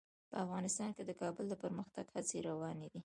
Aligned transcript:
په 0.31 0.35
افغانستان 0.45 0.89
کې 0.95 1.03
د 1.05 1.11
کابل 1.21 1.45
د 1.49 1.53
پرمختګ 1.63 2.05
هڅې 2.15 2.37
روانې 2.49 2.87
دي. 2.93 2.99